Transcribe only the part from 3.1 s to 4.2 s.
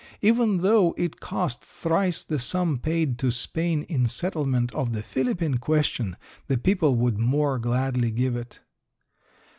to Spain in